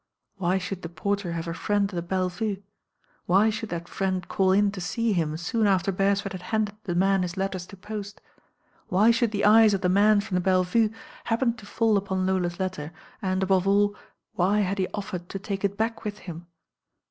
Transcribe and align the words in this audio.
Why 0.37 0.57
should 0.57 0.81
the 0.81 0.89
porter 0.89 1.33
have 1.33 1.47
a 1.47 1.53
friend 1.53 1.87
at 1.87 1.93
the 1.93 2.01
Belle 2.01 2.29
Vue? 2.29 2.63
Why 3.27 3.51
should 3.51 3.69
that 3.69 3.87
friend 3.87 4.27
call 4.27 4.51
in 4.51 4.71
to 4.71 4.81
see 4.81 5.13
him 5.13 5.37
soon 5.37 5.67
after 5.67 5.91
Beresford 5.91 6.31
had 6.31 6.41
handed 6.41 6.75
the 6.85 6.95
man 6.95 7.21
his 7.21 7.37
letters 7.37 7.67
to 7.67 7.77
post? 7.77 8.19
Why 8.87 9.11
should 9.11 9.29
the 9.29 9.45
eyes 9.45 9.75
of 9.75 9.81
the 9.81 9.89
man 9.89 10.19
from 10.19 10.33
the 10.33 10.41
Belle 10.41 10.63
Vue 10.63 10.91
happen 11.25 11.53
to 11.53 11.67
fall 11.67 11.97
upon 11.97 12.25
Lola's 12.25 12.59
letter, 12.59 12.91
and, 13.21 13.43
above 13.43 13.67
all, 13.67 13.95
why 14.33 14.61
had 14.61 14.79
he 14.79 14.87
offered 14.91 15.29
to 15.29 15.37
take 15.37 15.63
it 15.63 15.77
back 15.77 16.03
with 16.03 16.17
him? 16.25 16.47